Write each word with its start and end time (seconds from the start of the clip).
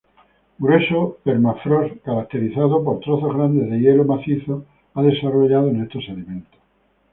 Grueso 0.57 1.19
permafrost 1.23 1.99
caracterizado 2.03 2.83
por 2.83 3.01
trozos 3.01 3.35
grandes 3.35 3.69
de 3.69 3.79
hielo 3.81 4.03
macizo 4.03 4.65
ha 4.95 5.03
desarrollado 5.03 5.69
en 5.69 5.83
estos 5.83 6.03
sedimentos. 6.03 6.59